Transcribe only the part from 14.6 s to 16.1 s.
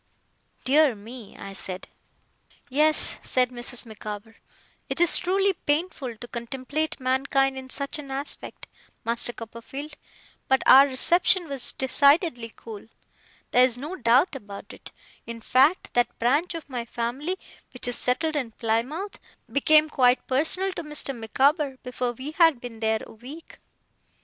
it. In fact,